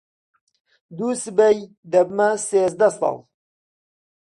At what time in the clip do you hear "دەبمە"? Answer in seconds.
1.91-2.29